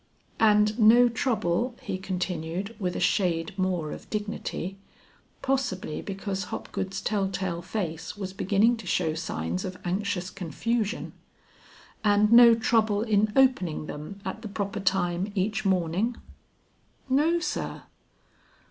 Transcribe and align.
"And 0.39 0.79
no 0.79 1.07
trouble," 1.09 1.75
he 1.79 1.99
continued, 1.99 2.75
with 2.79 2.95
a 2.95 2.99
shade 2.99 3.53
more 3.55 3.91
of 3.91 4.09
dignity, 4.09 4.77
possibly 5.43 6.01
because 6.01 6.45
Hopgood's 6.45 7.01
tell 7.01 7.29
tale 7.29 7.61
face 7.61 8.17
was 8.17 8.33
beginning 8.33 8.77
to 8.77 8.87
show 8.87 9.13
signs 9.13 9.63
of 9.63 9.77
anxious 9.85 10.31
confusion, 10.31 11.13
"and 12.03 12.31
no 12.31 12.55
trouble 12.55 13.03
in 13.03 13.31
opening 13.35 13.85
them 13.85 14.19
at 14.25 14.41
the 14.41 14.47
proper 14.47 14.79
time 14.79 15.31
each 15.35 15.65
morning?" 15.65 16.17
"No 17.07 17.39
sir." 17.39 17.83